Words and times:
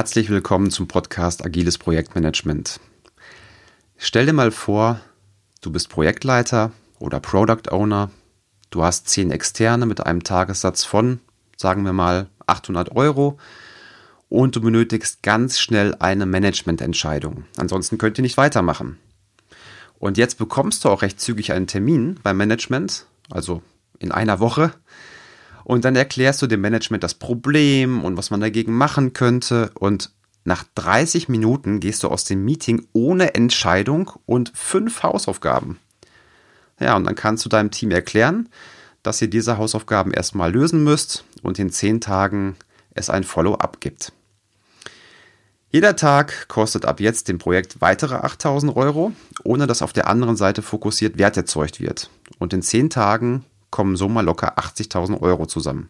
Herzlich 0.00 0.30
willkommen 0.30 0.70
zum 0.70 0.88
Podcast 0.88 1.44
Agiles 1.44 1.76
Projektmanagement. 1.76 2.80
Stell 3.98 4.24
dir 4.24 4.32
mal 4.32 4.50
vor, 4.50 4.98
du 5.60 5.70
bist 5.70 5.90
Projektleiter 5.90 6.72
oder 6.98 7.20
Product 7.20 7.70
Owner. 7.70 8.10
Du 8.70 8.82
hast 8.82 9.10
zehn 9.10 9.30
Externe 9.30 9.84
mit 9.84 10.06
einem 10.06 10.24
Tagessatz 10.24 10.84
von, 10.84 11.20
sagen 11.54 11.84
wir 11.84 11.92
mal, 11.92 12.30
800 12.46 12.96
Euro 12.96 13.36
und 14.30 14.56
du 14.56 14.62
benötigst 14.62 15.22
ganz 15.22 15.60
schnell 15.60 15.94
eine 15.98 16.24
Managemententscheidung. 16.24 17.44
Ansonsten 17.58 17.98
könnt 17.98 18.18
ihr 18.18 18.22
nicht 18.22 18.38
weitermachen. 18.38 18.96
Und 19.98 20.16
jetzt 20.16 20.38
bekommst 20.38 20.82
du 20.82 20.88
auch 20.88 21.02
recht 21.02 21.20
zügig 21.20 21.52
einen 21.52 21.66
Termin 21.66 22.18
beim 22.22 22.38
Management, 22.38 23.04
also 23.28 23.62
in 23.98 24.12
einer 24.12 24.40
Woche, 24.40 24.72
und 25.70 25.84
dann 25.84 25.94
erklärst 25.94 26.42
du 26.42 26.48
dem 26.48 26.62
Management 26.62 27.04
das 27.04 27.14
Problem 27.14 28.02
und 28.02 28.16
was 28.16 28.32
man 28.32 28.40
dagegen 28.40 28.76
machen 28.76 29.12
könnte. 29.12 29.70
Und 29.78 30.10
nach 30.42 30.64
30 30.74 31.28
Minuten 31.28 31.78
gehst 31.78 32.02
du 32.02 32.08
aus 32.08 32.24
dem 32.24 32.44
Meeting 32.44 32.88
ohne 32.92 33.36
Entscheidung 33.36 34.10
und 34.26 34.50
fünf 34.52 35.04
Hausaufgaben. 35.04 35.78
Ja, 36.80 36.96
und 36.96 37.04
dann 37.04 37.14
kannst 37.14 37.44
du 37.44 37.48
deinem 37.48 37.70
Team 37.70 37.92
erklären, 37.92 38.48
dass 39.04 39.22
ihr 39.22 39.30
diese 39.30 39.58
Hausaufgaben 39.58 40.12
erstmal 40.12 40.50
lösen 40.50 40.82
müsst 40.82 41.22
und 41.42 41.60
in 41.60 41.70
zehn 41.70 42.00
Tagen 42.00 42.56
es 42.94 43.08
ein 43.08 43.22
Follow-up 43.22 43.80
gibt. 43.80 44.12
Jeder 45.68 45.94
Tag 45.94 46.48
kostet 46.48 46.84
ab 46.84 46.98
jetzt 46.98 47.28
dem 47.28 47.38
Projekt 47.38 47.80
weitere 47.80 48.16
8000 48.16 48.74
Euro, 48.74 49.12
ohne 49.44 49.68
dass 49.68 49.82
auf 49.82 49.92
der 49.92 50.08
anderen 50.08 50.34
Seite 50.34 50.62
fokussiert 50.62 51.16
Wert 51.16 51.36
erzeugt 51.36 51.78
wird. 51.78 52.10
Und 52.40 52.52
in 52.52 52.60
zehn 52.60 52.90
Tagen 52.90 53.44
kommen 53.70 53.96
so 53.96 54.08
mal 54.08 54.24
locker 54.24 54.58
80.000 54.58 55.20
Euro 55.20 55.46
zusammen. 55.46 55.88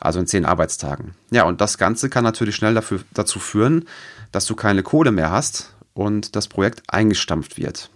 Also 0.00 0.20
in 0.20 0.26
zehn 0.26 0.44
Arbeitstagen. 0.44 1.14
Ja, 1.30 1.44
und 1.44 1.60
das 1.60 1.76
Ganze 1.76 2.08
kann 2.08 2.24
natürlich 2.24 2.54
schnell 2.54 2.74
dafür, 2.74 3.00
dazu 3.12 3.40
führen, 3.40 3.88
dass 4.30 4.46
du 4.46 4.54
keine 4.54 4.82
Kohle 4.82 5.10
mehr 5.10 5.30
hast 5.30 5.74
und 5.92 6.36
das 6.36 6.46
Projekt 6.46 6.82
eingestampft 6.86 7.58
wird. 7.58 7.90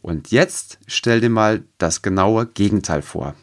Und 0.00 0.30
jetzt 0.30 0.78
stell 0.86 1.20
dir 1.20 1.30
mal 1.30 1.64
das 1.78 2.00
genaue 2.00 2.46
Gegenteil 2.46 3.02
vor. 3.02 3.34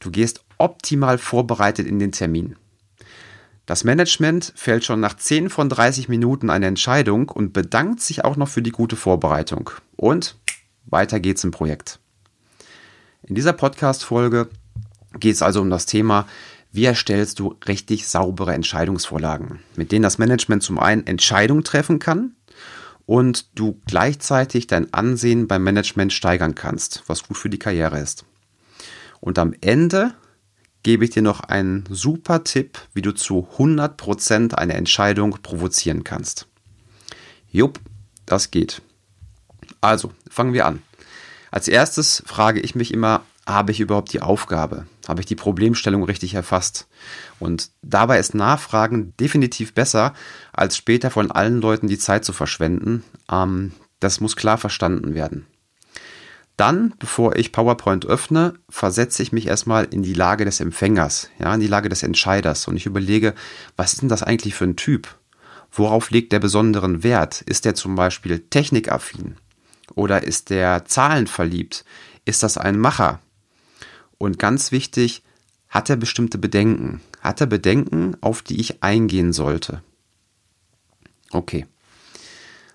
Du 0.00 0.10
gehst 0.10 0.44
optimal 0.58 1.18
vorbereitet 1.18 1.86
in 1.86 1.98
den 1.98 2.12
Termin. 2.12 2.56
Das 3.66 3.84
Management 3.84 4.52
fällt 4.56 4.84
schon 4.84 5.00
nach 5.00 5.16
10 5.16 5.48
von 5.48 5.68
30 5.68 6.08
Minuten 6.08 6.50
eine 6.50 6.66
Entscheidung 6.66 7.30
und 7.30 7.52
bedankt 7.52 8.00
sich 8.00 8.24
auch 8.24 8.36
noch 8.36 8.48
für 8.48 8.62
die 8.62 8.72
gute 8.72 8.96
Vorbereitung. 8.96 9.70
Und 9.96 10.36
weiter 10.84 11.18
geht's 11.18 11.44
im 11.44 11.50
Projekt. 11.50 11.98
In 13.26 13.34
dieser 13.34 13.54
Podcast-Folge 13.54 14.50
geht 15.18 15.34
es 15.34 15.40
also 15.40 15.62
um 15.62 15.70
das 15.70 15.86
Thema, 15.86 16.26
wie 16.72 16.84
erstellst 16.84 17.38
du 17.38 17.54
richtig 17.66 18.06
saubere 18.06 18.52
Entscheidungsvorlagen, 18.52 19.60
mit 19.76 19.92
denen 19.92 20.02
das 20.02 20.18
Management 20.18 20.62
zum 20.62 20.78
einen 20.78 21.06
Entscheidungen 21.06 21.64
treffen 21.64 21.98
kann 21.98 22.36
und 23.06 23.58
du 23.58 23.80
gleichzeitig 23.86 24.66
dein 24.66 24.92
Ansehen 24.92 25.48
beim 25.48 25.62
Management 25.62 26.12
steigern 26.12 26.54
kannst, 26.54 27.02
was 27.06 27.22
gut 27.22 27.38
für 27.38 27.48
die 27.48 27.58
Karriere 27.58 27.98
ist. 27.98 28.26
Und 29.20 29.38
am 29.38 29.54
Ende 29.62 30.12
gebe 30.82 31.04
ich 31.04 31.10
dir 31.10 31.22
noch 31.22 31.40
einen 31.40 31.84
super 31.88 32.44
Tipp, 32.44 32.78
wie 32.92 33.00
du 33.00 33.12
zu 33.12 33.48
100% 33.56 34.52
eine 34.52 34.74
Entscheidung 34.74 35.38
provozieren 35.42 36.04
kannst. 36.04 36.46
Jupp, 37.50 37.80
das 38.26 38.50
geht. 38.50 38.82
Also, 39.80 40.12
fangen 40.28 40.52
wir 40.52 40.66
an. 40.66 40.82
Als 41.54 41.68
erstes 41.68 42.20
frage 42.26 42.58
ich 42.58 42.74
mich 42.74 42.92
immer, 42.92 43.22
habe 43.46 43.70
ich 43.70 43.78
überhaupt 43.78 44.12
die 44.12 44.20
Aufgabe? 44.20 44.88
Habe 45.06 45.20
ich 45.20 45.26
die 45.26 45.36
Problemstellung 45.36 46.02
richtig 46.02 46.34
erfasst? 46.34 46.88
Und 47.38 47.70
dabei 47.80 48.18
ist 48.18 48.34
Nachfragen 48.34 49.14
definitiv 49.20 49.72
besser, 49.72 50.14
als 50.52 50.76
später 50.76 51.12
von 51.12 51.30
allen 51.30 51.60
Leuten 51.60 51.86
die 51.86 51.96
Zeit 51.96 52.24
zu 52.24 52.32
verschwenden. 52.32 53.04
Ähm, 53.30 53.70
das 54.00 54.20
muss 54.20 54.34
klar 54.34 54.58
verstanden 54.58 55.14
werden. 55.14 55.46
Dann, 56.56 56.92
bevor 56.98 57.36
ich 57.36 57.52
PowerPoint 57.52 58.04
öffne, 58.04 58.54
versetze 58.68 59.22
ich 59.22 59.30
mich 59.30 59.46
erstmal 59.46 59.84
in 59.84 60.02
die 60.02 60.14
Lage 60.14 60.44
des 60.44 60.58
Empfängers, 60.58 61.30
ja, 61.38 61.54
in 61.54 61.60
die 61.60 61.68
Lage 61.68 61.88
des 61.88 62.02
Entscheiders 62.02 62.66
und 62.66 62.76
ich 62.76 62.86
überlege, 62.86 63.32
was 63.76 63.92
ist 63.92 64.02
denn 64.02 64.08
das 64.08 64.24
eigentlich 64.24 64.56
für 64.56 64.64
ein 64.64 64.74
Typ? 64.74 65.06
Worauf 65.70 66.10
legt 66.10 66.32
der 66.32 66.40
besonderen 66.40 67.04
Wert? 67.04 67.42
Ist 67.42 67.64
der 67.64 67.76
zum 67.76 67.94
Beispiel 67.94 68.40
technikaffin? 68.40 69.36
Oder 69.94 70.22
ist 70.24 70.50
der 70.50 70.84
Zahlen 70.84 71.26
verliebt? 71.26 71.84
Ist 72.24 72.42
das 72.42 72.56
ein 72.58 72.78
Macher? 72.78 73.20
Und 74.18 74.38
ganz 74.38 74.72
wichtig, 74.72 75.22
hat 75.68 75.90
er 75.90 75.96
bestimmte 75.96 76.38
Bedenken? 76.38 77.00
Hat 77.20 77.40
er 77.40 77.46
Bedenken, 77.46 78.16
auf 78.20 78.42
die 78.42 78.60
ich 78.60 78.82
eingehen 78.82 79.32
sollte? 79.32 79.82
Okay. 81.30 81.66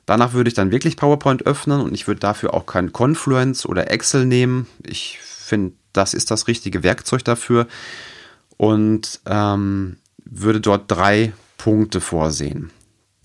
Danach 0.06 0.34
würde 0.34 0.50
ich 0.50 0.54
dann 0.54 0.72
wirklich 0.72 0.98
PowerPoint 0.98 1.46
öffnen 1.46 1.82
und 1.82 1.94
ich 1.94 2.08
würde 2.08 2.20
dafür 2.20 2.54
auch 2.54 2.66
kein 2.66 2.92
Confluence 2.92 3.66
oder 3.66 3.92
Excel 3.92 4.26
nehmen. 4.26 4.68
Ich 4.86 5.20
finde, 5.20 5.76
das 5.94 6.14
ist 6.14 6.32
das 6.32 6.48
richtige 6.48 6.84
Werkzeug 6.84 7.24
dafür 7.24 7.68
und 8.58 9.22
ähm, 9.26 9.98
würde 10.26 10.62
dort 10.62 10.92
drei 10.92 11.34
Punkte 11.58 12.02
vorsehen 12.02 12.72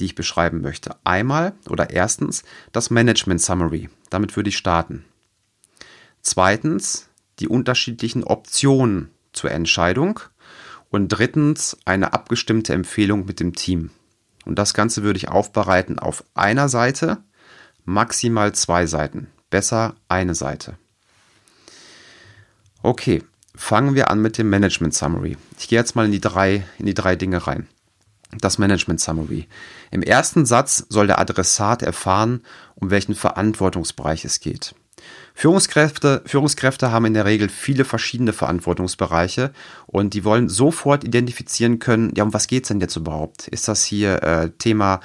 die 0.00 0.06
ich 0.06 0.15
beschreiben 0.15 0.60
möchte. 0.60 0.97
Einmal 1.05 1.55
oder 1.69 1.91
erstens 1.91 2.44
das 2.72 2.91
Management 2.91 3.41
Summary. 3.41 3.88
Damit 4.10 4.37
würde 4.37 4.49
ich 4.49 4.56
starten. 4.56 5.05
Zweitens 6.22 7.09
die 7.38 7.49
unterschiedlichen 7.49 8.25
Optionen 8.25 9.10
zur 9.32 9.50
Entscheidung. 9.50 10.21
Und 10.91 11.09
drittens 11.09 11.77
eine 11.84 12.12
abgestimmte 12.12 12.72
Empfehlung 12.72 13.27
mit 13.27 13.41
dem 13.41 13.55
Team. 13.56 13.91
Und 14.44 14.60
das 14.60 14.75
Ganze 14.75 15.03
würde 15.03 15.16
ich 15.16 15.28
aufbereiten 15.28 15.99
auf 15.99 16.22
einer 16.34 16.69
Seite, 16.69 17.19
maximal 17.84 18.55
zwei 18.55 18.87
Seiten. 18.87 19.26
Besser 19.50 19.97
eine 20.09 20.37
Seite. 20.37 20.76
Okay, 22.81 23.25
fangen 23.56 23.97
wir 23.97 24.09
an 24.09 24.22
mit 24.22 24.38
dem 24.38 24.50
Management 24.50 24.94
Summary. 24.94 25.37
Ich 25.59 25.66
gehe 25.66 25.81
jetzt 25.81 25.97
mal 25.97 26.06
in 26.06 26.12
die 26.12 26.21
drei, 26.21 26.65
in 26.78 26.87
die 26.87 26.94
drei 26.94 27.16
Dinge 27.16 27.44
rein 27.44 27.66
das 28.41 28.59
Management 28.59 29.00
Summary. 29.00 29.49
Im 29.91 30.03
ersten 30.03 30.47
Satz 30.47 30.87
soll 30.89 31.06
der 31.06 31.19
Adressat 31.19 31.83
erfahren, 31.83 32.43
um 32.75 32.91
welchen 32.91 33.15
Verantwortungsbereich 33.15 34.25
es 34.25 34.41
geht. 34.41 34.75
Führungskräfte, 35.34 36.22
Führungskräfte 36.27 36.93
haben 36.93 37.06
in 37.06 37.15
der 37.15 37.25
Regel 37.25 37.49
viele 37.49 37.84
verschiedene 37.84 38.33
Verantwortungsbereiche 38.33 39.53
und 39.87 40.15
die 40.15 40.25
wollen 40.25 40.49
sofort 40.49 41.03
identifizieren 41.05 41.81
können, 41.81 42.12
ja, 42.17 42.23
um 42.23 42.33
was 42.33 42.47
geht 42.47 42.65
es 42.65 42.69
denn 42.69 42.81
jetzt 42.81 42.97
überhaupt? 42.97 43.49
Ist 43.49 43.67
das 43.67 43.84
hier 43.84 44.23
äh, 44.23 44.50
Thema 44.50 45.00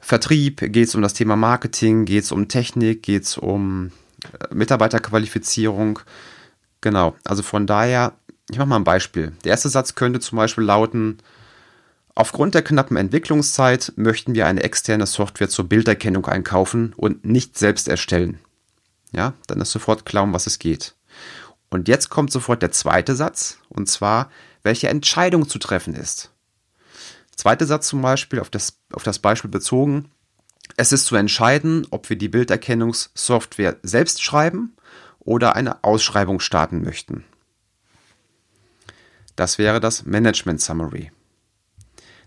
Vertrieb? 0.00 0.60
Geht 0.72 0.88
es 0.88 0.94
um 0.94 1.02
das 1.02 1.12
Thema 1.12 1.36
Marketing? 1.36 2.06
Geht 2.06 2.24
es 2.24 2.32
um 2.32 2.48
Technik? 2.48 3.02
Geht 3.02 3.24
es 3.24 3.36
um 3.36 3.92
äh, 4.24 4.54
Mitarbeiterqualifizierung? 4.54 6.00
Genau, 6.80 7.14
also 7.24 7.42
von 7.42 7.66
daher, 7.66 8.14
ich 8.50 8.56
mache 8.56 8.68
mal 8.68 8.76
ein 8.76 8.84
Beispiel. 8.84 9.32
Der 9.44 9.50
erste 9.50 9.68
Satz 9.68 9.94
könnte 9.94 10.20
zum 10.20 10.36
Beispiel 10.36 10.64
lauten, 10.64 11.18
Aufgrund 12.18 12.56
der 12.56 12.62
knappen 12.62 12.96
Entwicklungszeit 12.96 13.92
möchten 13.94 14.34
wir 14.34 14.48
eine 14.48 14.64
externe 14.64 15.06
Software 15.06 15.48
zur 15.48 15.68
Bilderkennung 15.68 16.26
einkaufen 16.26 16.92
und 16.96 17.24
nicht 17.24 17.56
selbst 17.56 17.86
erstellen. 17.86 18.40
Ja, 19.12 19.34
dann 19.46 19.60
ist 19.60 19.70
sofort 19.70 20.04
klar, 20.04 20.24
um 20.24 20.32
was 20.32 20.48
es 20.48 20.58
geht. 20.58 20.96
Und 21.70 21.86
jetzt 21.86 22.08
kommt 22.08 22.32
sofort 22.32 22.60
der 22.60 22.72
zweite 22.72 23.14
Satz, 23.14 23.58
und 23.68 23.88
zwar, 23.88 24.32
welche 24.64 24.88
Entscheidung 24.88 25.48
zu 25.48 25.60
treffen 25.60 25.94
ist. 25.94 26.32
Zweiter 27.36 27.66
Satz 27.66 27.86
zum 27.86 28.02
Beispiel, 28.02 28.40
auf 28.40 28.50
das, 28.50 28.80
auf 28.92 29.04
das 29.04 29.20
Beispiel 29.20 29.50
bezogen, 29.50 30.10
es 30.76 30.90
ist 30.90 31.06
zu 31.06 31.14
entscheiden, 31.14 31.86
ob 31.90 32.10
wir 32.10 32.18
die 32.18 32.28
Bilderkennungssoftware 32.28 33.76
selbst 33.84 34.24
schreiben 34.24 34.74
oder 35.20 35.54
eine 35.54 35.84
Ausschreibung 35.84 36.40
starten 36.40 36.82
möchten. 36.82 37.22
Das 39.36 39.56
wäre 39.56 39.78
das 39.78 40.04
Management 40.04 40.60
Summary. 40.60 41.12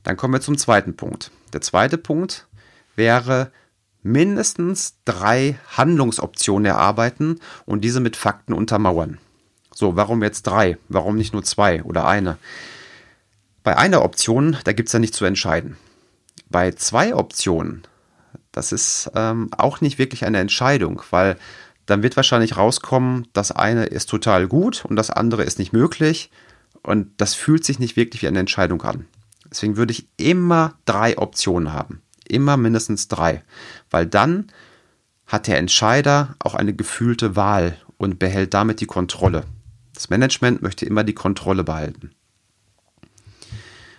Dann 0.03 0.17
kommen 0.17 0.33
wir 0.33 0.41
zum 0.41 0.57
zweiten 0.57 0.95
Punkt. 0.95 1.31
Der 1.53 1.61
zweite 1.61 1.97
Punkt 1.97 2.47
wäre 2.95 3.51
mindestens 4.03 4.95
drei 5.05 5.59
Handlungsoptionen 5.69 6.65
erarbeiten 6.65 7.39
und 7.65 7.81
diese 7.81 7.99
mit 7.99 8.15
Fakten 8.15 8.53
untermauern. 8.53 9.19
So, 9.73 9.95
warum 9.95 10.23
jetzt 10.23 10.43
drei? 10.43 10.77
Warum 10.89 11.15
nicht 11.15 11.33
nur 11.33 11.43
zwei 11.43 11.83
oder 11.83 12.07
eine? 12.07 12.37
Bei 13.63 13.77
einer 13.77 14.03
Option, 14.03 14.57
da 14.63 14.73
gibt 14.73 14.89
es 14.89 14.93
ja 14.93 14.99
nicht 14.99 15.13
zu 15.13 15.25
entscheiden. 15.25 15.77
Bei 16.49 16.71
zwei 16.71 17.15
Optionen, 17.15 17.83
das 18.51 18.71
ist 18.71 19.11
ähm, 19.15 19.49
auch 19.55 19.81
nicht 19.81 19.99
wirklich 19.99 20.25
eine 20.25 20.39
Entscheidung, 20.39 21.03
weil 21.11 21.37
dann 21.85 22.03
wird 22.03 22.15
wahrscheinlich 22.15 22.57
rauskommen, 22.57 23.27
das 23.33 23.51
eine 23.51 23.85
ist 23.85 24.09
total 24.09 24.47
gut 24.47 24.83
und 24.83 24.95
das 24.95 25.09
andere 25.09 25.43
ist 25.43 25.59
nicht 25.59 25.73
möglich 25.73 26.31
und 26.83 27.09
das 27.17 27.35
fühlt 27.35 27.63
sich 27.63 27.79
nicht 27.79 27.95
wirklich 27.95 28.23
wie 28.23 28.27
eine 28.27 28.39
Entscheidung 28.39 28.81
an. 28.81 29.05
Deswegen 29.51 29.77
würde 29.77 29.91
ich 29.91 30.07
immer 30.17 30.75
drei 30.85 31.17
Optionen 31.17 31.73
haben. 31.73 32.01
Immer 32.27 32.57
mindestens 32.57 33.09
drei. 33.09 33.43
Weil 33.89 34.07
dann 34.07 34.47
hat 35.27 35.47
der 35.47 35.57
Entscheider 35.57 36.35
auch 36.39 36.55
eine 36.55 36.73
gefühlte 36.73 37.35
Wahl 37.35 37.77
und 37.97 38.17
behält 38.17 38.53
damit 38.53 38.81
die 38.81 38.85
Kontrolle. 38.85 39.43
Das 39.93 40.09
Management 40.09 40.61
möchte 40.61 40.85
immer 40.85 41.03
die 41.03 41.13
Kontrolle 41.13 41.63
behalten. 41.63 42.11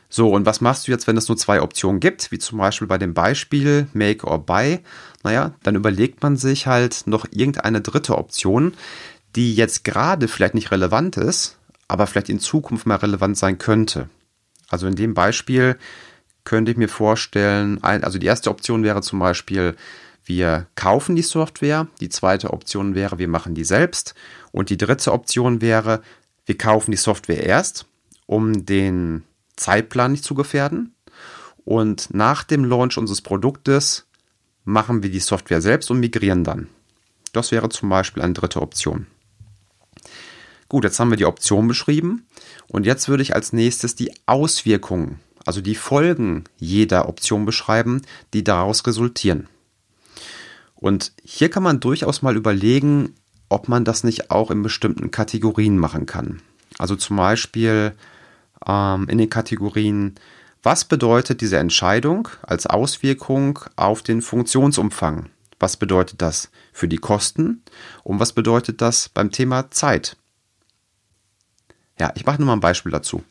So, 0.09 0.31
und 0.31 0.45
was 0.45 0.61
machst 0.61 0.87
du 0.87 0.93
jetzt, 0.93 1.07
wenn 1.07 1.17
es 1.17 1.29
nur 1.29 1.39
zwei 1.39 1.63
Optionen 1.63 1.99
gibt, 1.99 2.33
wie 2.33 2.39
zum 2.39 2.59
Beispiel 2.59 2.87
bei 2.87 2.99
dem 2.99 3.15
Beispiel 3.15 3.87
Make 3.95 4.27
or 4.27 4.45
Buy? 4.45 4.81
Naja, 5.23 5.55
dann 5.63 5.75
überlegt 5.75 6.23
man 6.23 6.37
sich 6.37 6.67
halt 6.67 7.07
noch 7.07 7.25
irgendeine 7.31 7.81
dritte 7.81 8.19
Option, 8.19 8.75
die 9.37 9.55
jetzt 9.55 9.85
gerade 9.85 10.29
vielleicht 10.29 10.55
nicht 10.55 10.71
relevant 10.71 11.17
ist, 11.17 11.57
aber 11.89 12.07
vielleicht 12.07 12.29
in 12.29 12.41
Zukunft 12.41 12.85
mal 12.85 12.97
relevant 12.97 13.39
sein 13.39 13.57
könnte. 13.57 14.11
Also 14.73 14.87
in 14.87 14.97
dem 14.97 15.13
Beispiel 15.13 15.77
könnte 16.45 16.73
ich 16.73 16.79
mir 16.79 16.89
vorstellen, 16.89 17.83
also 17.85 18.19
die 18.19 18.27
erste 18.27 18.51
Option 18.51 18.83
wäre 18.83 19.03
zum 19.03 19.19
Beispiel, 19.19 19.77
wir 20.25 20.67
kaufen 20.77 21.15
die 21.15 21.23
Software, 21.23 21.89
die 22.01 22.09
zweite 22.09 22.53
Option 22.53 22.95
wäre, 22.95 23.19
wir 23.19 23.29
machen 23.29 23.55
die 23.55 23.65
selbst 23.65 24.15
und 24.51 24.71
die 24.71 24.79
dritte 24.79 25.13
Option 25.13 25.61
wäre, 25.61 26.01
wir 26.47 26.57
kaufen 26.57 26.91
die 26.91 26.97
Software 26.97 27.45
erst, 27.45 27.87
um 28.27 28.65
den 28.65 29.25
Zeitplan 29.57 30.13
nicht 30.13 30.25
zu 30.25 30.35
gefährden 30.35 30.95
und 31.65 32.15
nach 32.15 32.43
dem 32.43 32.65
Launch 32.65 32.97
unseres 32.97 33.21
Produktes 33.21 34.07
machen 34.65 35.03
wir 35.03 35.11
die 35.11 35.21
Software 35.21 35.61
selbst 35.61 35.91
und 35.91 36.01
migrieren 36.01 36.45
dann. 36.45 36.69
Das 37.35 37.53
wäre 37.53 37.69
zum 37.69 37.91
Beispiel 37.91 38.23
eine 38.23 38.33
dritte 38.33 38.63
Option. 38.63 39.07
Gut, 40.73 40.85
jetzt 40.85 40.99
haben 40.99 41.11
wir 41.11 41.19
die 41.19 41.27
Option 41.27 41.69
beschrieben 41.69 42.27
und 42.67 42.87
jetzt 42.87 43.07
würde 43.07 43.23
ich 43.23 43.35
als 43.35 43.53
nächstes 43.53 43.95
die 43.95 44.11
Auswirkungen, 44.25 45.21
also 45.45 45.61
die 45.61 45.75
Folgen 45.75 46.45
jeder 46.57 47.11
Option 47.11 47.45
beschreiben, 47.45 48.01
die 48.33 48.43
daraus 48.43 48.87
resultieren. 48.87 49.49
Und 50.75 51.13
hier 51.23 51.51
kann 51.51 51.63
man 51.63 51.81
durchaus 51.81 52.23
mal 52.23 52.39
überlegen, 52.39 53.15
ob 53.51 53.69
man 53.69 53.85
das 53.85 54.03
nicht 54.03 54.31
auch 54.31 54.51
in 54.51 54.63
bestimmten 54.63 55.11
Kategorien 55.11 55.77
machen 55.77 56.07
kann. 56.07 56.41
Also 56.79 56.97
zum 56.97 57.19
Beispiel 57.19 57.93
ähm, 58.67 59.09
in 59.11 59.19
den 59.19 59.29
Kategorien, 59.29 60.15
was 60.63 60.87
bedeutet 60.87 61.43
diese 61.43 61.59
Entscheidung 61.59 62.29
als 62.41 62.67
Auswirkung 62.67 63.59
auf 63.77 64.01
den 64.01 64.23
Funktionsumfang? 64.23 65.29
Was 65.59 65.77
bedeutet 65.77 66.23
das 66.23 66.51
für 66.73 66.89
die 66.89 66.97
Kosten? 66.97 67.63
Und 68.05 68.21
was 68.21 68.33
bedeutet 68.33 68.81
das 68.81 69.11
beim 69.11 69.31
Thema 69.31 69.71
Zeit? 69.71 70.17
Ja, 71.99 72.13
ich 72.15 72.27
mache 72.27 72.39
nur 72.39 72.47
mal 72.47 72.55
ein 72.55 72.61
Beispiel 72.61 72.93
dazu. 72.93 73.23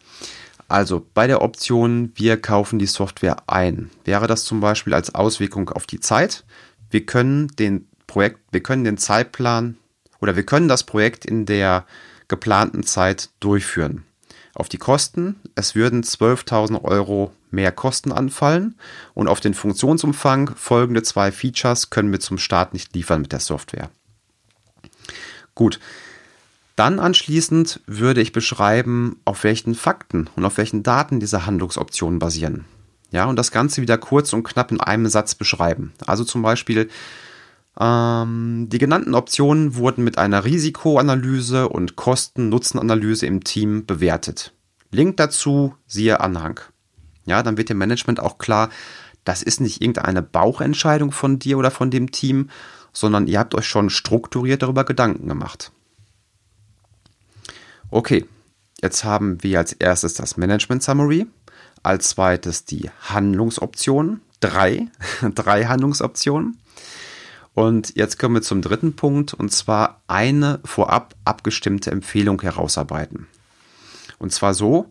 Also 0.68 1.06
bei 1.14 1.28
der 1.28 1.42
Option, 1.42 2.12
wir 2.16 2.42
kaufen 2.42 2.80
die 2.80 2.86
Software 2.86 3.38
ein, 3.48 3.90
wäre 4.06 4.28
das 4.28 4.46
zum 4.46 4.62
Beispiel 4.62 4.94
als 4.94 5.14
Auswirkung 5.14 5.70
auf 5.70 5.86
die 5.86 6.00
Zeit. 6.00 6.46
Wir 6.90 7.06
können 7.06 7.48
den 7.60 7.88
Projekt, 8.08 8.40
wir 8.52 8.64
können 8.64 8.86
den 8.86 8.98
Zeitplan 8.98 9.78
oder 10.22 10.36
wir 10.36 10.46
können 10.46 10.70
das 10.70 10.84
Projekt 10.84 11.26
in 11.26 11.46
der 11.46 11.86
geplanten 12.30 12.84
Zeit 12.84 13.30
durchführen. 13.42 14.06
Auf 14.54 14.70
die 14.70 14.78
Kosten, 14.78 15.38
es 15.56 15.76
würden 15.76 16.04
12.000 16.04 16.84
Euro 16.84 17.34
mehr 17.52 17.72
Kosten 17.72 18.12
anfallen 18.12 18.76
und 19.14 19.28
auf 19.28 19.40
den 19.40 19.54
Funktionsumfang 19.54 20.56
folgende 20.56 21.04
zwei 21.04 21.32
Features 21.32 21.90
können 21.90 22.12
wir 22.12 22.20
zum 22.20 22.38
Start 22.38 22.74
nicht 22.74 22.96
liefern 22.96 23.22
mit 23.22 23.32
der 23.32 23.40
Software. 23.40 23.90
Gut, 25.56 25.80
dann 26.76 27.00
anschließend 27.00 27.82
würde 27.86 28.22
ich 28.22 28.32
beschreiben, 28.32 29.18
auf 29.26 29.44
welchen 29.44 29.76
Fakten 29.76 30.30
und 30.36 30.46
auf 30.46 30.58
welchen 30.58 30.84
Daten 30.84 31.20
diese 31.20 31.46
Handlungsoptionen 31.46 32.20
basieren. 32.20 32.66
Ja, 33.12 33.26
und 33.26 33.36
das 33.36 33.52
Ganze 33.52 33.82
wieder 33.82 33.98
kurz 33.98 34.32
und 34.34 34.44
knapp 34.44 34.72
in 34.72 34.80
einem 34.80 35.08
Satz 35.08 35.36
beschreiben. 35.36 35.92
Also 36.06 36.24
zum 36.24 36.42
Beispiel, 36.42 36.90
ähm, 37.80 38.68
die 38.70 38.78
genannten 38.78 39.16
Optionen 39.16 39.76
wurden 39.76 40.04
mit 40.04 40.18
einer 40.18 40.46
Risikoanalyse 40.46 41.68
und 41.68 41.98
Kosten-Nutzen-Analyse 41.98 43.26
im 43.26 43.44
Team 43.44 43.86
bewertet. 43.86 44.54
Link 44.92 45.18
dazu, 45.18 45.76
siehe 45.88 46.20
Anhang. 46.22 46.60
Ja, 47.26 47.44
dann 47.44 47.58
wird 47.58 47.70
dem 47.70 47.78
Management 47.78 48.20
auch 48.20 48.38
klar, 48.38 48.70
das 49.24 49.44
ist 49.44 49.62
nicht 49.62 49.82
irgendeine 49.82 50.22
Bauchentscheidung 50.22 51.12
von 51.12 51.38
dir 51.38 51.58
oder 51.58 51.72
von 51.72 51.92
dem 51.92 52.12
Team, 52.12 52.50
sondern 52.92 53.28
ihr 53.28 53.40
habt 53.40 53.56
euch 53.56 53.68
schon 53.68 53.90
strukturiert 53.90 54.64
darüber 54.64 54.84
Gedanken 54.84 55.28
gemacht. 55.28 55.72
Okay, 57.94 58.26
jetzt 58.82 59.04
haben 59.04 59.44
wir 59.44 59.60
als 59.60 59.74
erstes 59.74 60.14
das 60.14 60.38
Management 60.38 60.82
Summary, 60.82 61.28
als 61.84 62.10
zweites 62.10 62.64
die 62.64 62.90
Handlungsoptionen, 63.02 64.22
drei, 64.40 64.88
drei 65.36 65.66
Handlungsoptionen. 65.66 66.58
Und 67.54 67.98
jetzt 67.98 68.18
kommen 68.18 68.36
wir 68.36 68.42
zum 68.44 68.62
dritten 68.62 68.96
Punkt, 68.96 69.34
und 69.34 69.52
zwar 69.52 70.02
eine 70.08 70.62
vorab 70.64 71.16
abgestimmte 71.26 71.92
Empfehlung 71.92 72.42
herausarbeiten. 72.42 73.28
Und 74.20 74.32
zwar 74.32 74.54
so, 74.54 74.90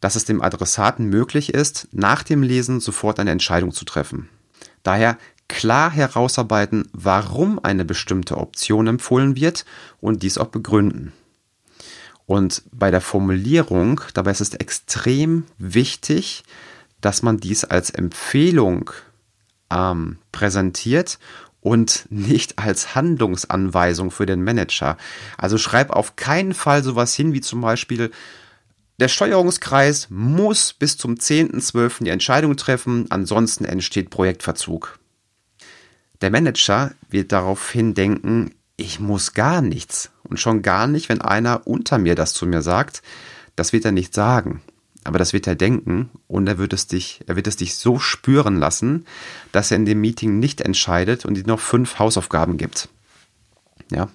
dass 0.00 0.14
es 0.14 0.24
dem 0.24 0.40
Adressaten 0.40 1.06
möglich 1.06 1.52
ist, 1.52 1.88
nach 1.90 2.22
dem 2.22 2.44
Lesen 2.44 2.78
sofort 2.78 3.18
eine 3.18 3.32
Entscheidung 3.32 3.72
zu 3.72 3.84
treffen. 3.84 4.28
Daher 4.84 5.18
klar 5.48 5.90
herausarbeiten, 5.90 6.88
warum 6.92 7.58
eine 7.58 7.84
bestimmte 7.84 8.36
Option 8.36 8.86
empfohlen 8.86 9.34
wird 9.34 9.64
und 10.00 10.22
dies 10.22 10.38
auch 10.38 10.48
begründen. 10.48 11.12
Und 12.28 12.62
bei 12.72 12.90
der 12.90 13.00
Formulierung, 13.00 14.02
dabei 14.12 14.32
ist 14.32 14.42
es 14.42 14.52
extrem 14.52 15.44
wichtig, 15.56 16.44
dass 17.00 17.22
man 17.22 17.38
dies 17.38 17.64
als 17.64 17.88
Empfehlung 17.88 18.90
ähm, 19.70 20.18
präsentiert 20.30 21.18
und 21.62 22.04
nicht 22.10 22.58
als 22.58 22.94
Handlungsanweisung 22.94 24.10
für 24.10 24.26
den 24.26 24.44
Manager. 24.44 24.98
Also 25.38 25.56
schreib 25.56 25.88
auf 25.88 26.16
keinen 26.16 26.52
Fall 26.52 26.84
sowas 26.84 27.14
hin 27.14 27.32
wie 27.32 27.40
zum 27.40 27.62
Beispiel, 27.62 28.10
der 29.00 29.08
Steuerungskreis 29.08 30.08
muss 30.10 30.74
bis 30.74 30.98
zum 30.98 31.14
10.12. 31.14 32.04
die 32.04 32.10
Entscheidung 32.10 32.58
treffen, 32.58 33.06
ansonsten 33.08 33.64
entsteht 33.64 34.10
Projektverzug. 34.10 34.98
Der 36.20 36.30
Manager 36.30 36.92
wird 37.08 37.32
daraufhin 37.32 37.94
denken, 37.94 38.54
ich 38.76 39.00
muss 39.00 39.32
gar 39.32 39.62
nichts. 39.62 40.10
Und 40.28 40.38
schon 40.38 40.62
gar 40.62 40.86
nicht, 40.86 41.08
wenn 41.08 41.20
einer 41.20 41.66
unter 41.66 41.98
mir 41.98 42.14
das 42.14 42.34
zu 42.34 42.46
mir 42.46 42.62
sagt. 42.62 43.02
Das 43.56 43.72
wird 43.72 43.84
er 43.84 43.92
nicht 43.92 44.14
sagen. 44.14 44.62
Aber 45.04 45.18
das 45.18 45.32
wird 45.32 45.46
er 45.46 45.54
denken 45.54 46.10
und 46.26 46.46
er 46.46 46.58
wird 46.58 46.72
es 46.72 46.86
dich, 46.86 47.20
er 47.26 47.36
wird 47.36 47.46
es 47.46 47.56
dich 47.56 47.76
so 47.76 47.98
spüren 47.98 48.58
lassen, 48.58 49.06
dass 49.52 49.70
er 49.70 49.78
in 49.78 49.86
dem 49.86 50.00
Meeting 50.00 50.38
nicht 50.38 50.60
entscheidet 50.60 51.24
und 51.24 51.34
dir 51.34 51.46
noch 51.46 51.60
fünf 51.60 51.98
Hausaufgaben 51.98 52.58
gibt. 52.58 52.88
Ja. 53.90 54.10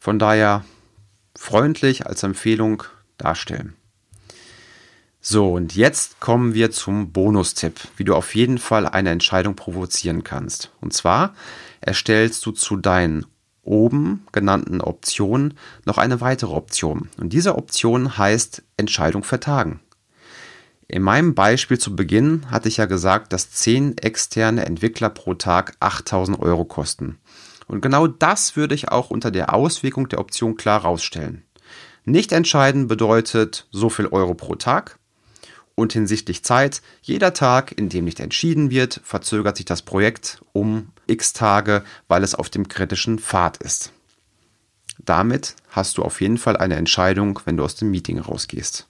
Von 0.00 0.18
daher 0.18 0.64
freundlich 1.36 2.06
als 2.06 2.22
Empfehlung 2.24 2.82
darstellen. 3.16 3.74
So, 5.20 5.52
und 5.52 5.76
jetzt 5.76 6.18
kommen 6.18 6.52
wir 6.52 6.72
zum 6.72 7.12
Bonustipp, 7.12 7.80
wie 7.96 8.02
du 8.02 8.16
auf 8.16 8.34
jeden 8.34 8.58
Fall 8.58 8.88
eine 8.88 9.10
Entscheidung 9.10 9.54
provozieren 9.54 10.24
kannst. 10.24 10.72
Und 10.80 10.92
zwar 10.92 11.36
erstellst 11.80 12.44
du 12.44 12.50
zu 12.50 12.76
deinen 12.76 13.26
oben 13.62 14.26
genannten 14.32 14.80
Optionen 14.80 15.54
noch 15.84 15.98
eine 15.98 16.20
weitere 16.20 16.52
Option. 16.52 17.08
Und 17.18 17.32
diese 17.32 17.56
Option 17.56 18.18
heißt 18.18 18.62
Entscheidung 18.76 19.24
vertagen. 19.24 19.80
In 20.88 21.02
meinem 21.02 21.34
Beispiel 21.34 21.78
zu 21.78 21.96
Beginn 21.96 22.50
hatte 22.50 22.68
ich 22.68 22.76
ja 22.76 22.84
gesagt, 22.84 23.32
dass 23.32 23.50
10 23.50 23.96
externe 23.98 24.66
Entwickler 24.66 25.08
pro 25.08 25.34
Tag 25.34 25.74
8000 25.80 26.38
Euro 26.38 26.64
kosten. 26.64 27.18
Und 27.66 27.80
genau 27.80 28.06
das 28.06 28.56
würde 28.56 28.74
ich 28.74 28.90
auch 28.90 29.10
unter 29.10 29.30
der 29.30 29.54
Auswirkung 29.54 30.08
der 30.08 30.18
Option 30.18 30.56
klar 30.56 30.82
rausstellen. 30.82 31.44
Nicht 32.04 32.32
entscheiden 32.32 32.88
bedeutet 32.88 33.68
so 33.70 33.88
viel 33.88 34.08
Euro 34.08 34.34
pro 34.34 34.56
Tag 34.56 34.98
und 35.74 35.92
hinsichtlich 35.92 36.44
Zeit, 36.44 36.82
jeder 37.02 37.32
Tag, 37.32 37.72
in 37.76 37.88
dem 37.88 38.04
nicht 38.04 38.20
entschieden 38.20 38.70
wird, 38.70 39.00
verzögert 39.04 39.56
sich 39.56 39.66
das 39.66 39.82
Projekt 39.82 40.42
um 40.52 40.88
x 41.06 41.32
Tage, 41.32 41.84
weil 42.08 42.22
es 42.22 42.34
auf 42.34 42.50
dem 42.50 42.68
kritischen 42.68 43.18
Pfad 43.18 43.56
ist. 43.58 43.92
Damit 45.04 45.56
hast 45.70 45.98
du 45.98 46.02
auf 46.02 46.20
jeden 46.20 46.38
Fall 46.38 46.56
eine 46.56 46.76
Entscheidung, 46.76 47.40
wenn 47.44 47.56
du 47.56 47.64
aus 47.64 47.74
dem 47.74 47.90
Meeting 47.90 48.18
rausgehst. 48.18 48.88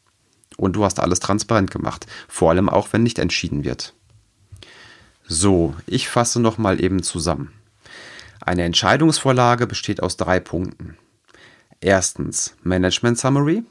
Und 0.56 0.74
du 0.74 0.84
hast 0.84 1.00
alles 1.00 1.20
transparent 1.20 1.70
gemacht, 1.70 2.06
vor 2.28 2.50
allem 2.50 2.68
auch, 2.68 2.92
wenn 2.92 3.02
nicht 3.02 3.18
entschieden 3.18 3.64
wird. 3.64 3.94
So, 5.24 5.74
ich 5.86 6.08
fasse 6.08 6.40
nochmal 6.40 6.82
eben 6.82 7.02
zusammen. 7.02 7.52
Eine 8.40 8.64
Entscheidungsvorlage 8.64 9.66
besteht 9.66 10.02
aus 10.02 10.16
drei 10.16 10.40
Punkten. 10.40 10.98
Erstens 11.80 12.54
Management 12.62 13.18
Summary, 13.18 13.64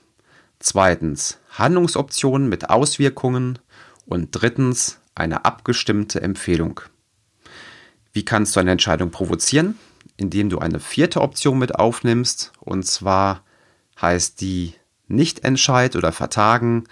zweitens 0.64 1.40
Handlungsoptionen 1.52 2.50
mit 2.50 2.70
Auswirkungen 2.70 3.60
und 4.06 4.30
drittens 4.32 5.00
eine 5.16 5.46
abgestimmte 5.46 6.22
Empfehlung. 6.22 6.82
Wie 8.14 8.26
kannst 8.26 8.56
du 8.56 8.60
eine 8.60 8.72
Entscheidung 8.72 9.12
provozieren? 9.12 9.78
Indem 10.18 10.50
du 10.50 10.60
eine 10.60 10.80
vierte 10.80 11.22
Option 11.22 11.60
mit 11.60 11.76
aufnimmst 11.76 12.52
und 12.60 12.86
zwar 12.86 13.44
heißt 14.02 14.42
die 14.42 14.74
nicht 15.08 15.44
entscheid 15.44 15.96
oder 15.96 16.12
vertagen 16.12 16.86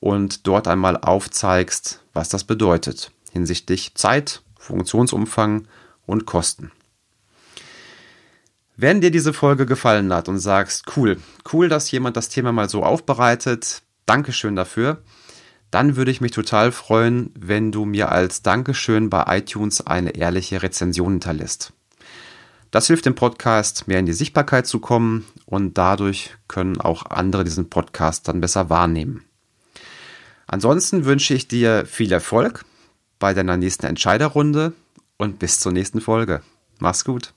und 0.00 0.46
dort 0.46 0.68
einmal 0.68 0.96
aufzeigst, 0.96 2.02
was 2.12 2.28
das 2.28 2.44
bedeutet 2.44 3.12
hinsichtlich 3.32 3.94
Zeit, 3.94 4.42
Funktionsumfang 4.58 5.66
und 6.06 6.26
Kosten. 6.26 6.70
Wenn 8.82 9.00
dir 9.00 9.12
diese 9.12 9.32
Folge 9.32 9.64
gefallen 9.64 10.12
hat 10.12 10.28
und 10.28 10.40
sagst, 10.40 10.96
cool, 10.96 11.18
cool, 11.52 11.68
dass 11.68 11.92
jemand 11.92 12.16
das 12.16 12.30
Thema 12.30 12.50
mal 12.50 12.68
so 12.68 12.82
aufbereitet, 12.82 13.82
Dankeschön 14.06 14.56
dafür, 14.56 15.04
dann 15.70 15.94
würde 15.94 16.10
ich 16.10 16.20
mich 16.20 16.32
total 16.32 16.72
freuen, 16.72 17.30
wenn 17.38 17.70
du 17.70 17.84
mir 17.84 18.10
als 18.10 18.42
Dankeschön 18.42 19.08
bei 19.08 19.38
iTunes 19.38 19.86
eine 19.86 20.16
ehrliche 20.16 20.64
Rezension 20.64 21.12
hinterlässt. 21.12 21.72
Das 22.72 22.88
hilft 22.88 23.06
dem 23.06 23.14
Podcast, 23.14 23.86
mehr 23.86 24.00
in 24.00 24.06
die 24.06 24.12
Sichtbarkeit 24.14 24.66
zu 24.66 24.80
kommen 24.80 25.26
und 25.46 25.78
dadurch 25.78 26.30
können 26.48 26.80
auch 26.80 27.06
andere 27.06 27.44
diesen 27.44 27.70
Podcast 27.70 28.26
dann 28.26 28.40
besser 28.40 28.68
wahrnehmen. 28.68 29.24
Ansonsten 30.48 31.04
wünsche 31.04 31.34
ich 31.34 31.46
dir 31.46 31.86
viel 31.86 32.10
Erfolg 32.10 32.64
bei 33.20 33.32
deiner 33.32 33.56
nächsten 33.56 33.86
Entscheiderrunde 33.86 34.72
und 35.18 35.38
bis 35.38 35.60
zur 35.60 35.70
nächsten 35.70 36.00
Folge. 36.00 36.42
Mach's 36.80 37.04
gut. 37.04 37.32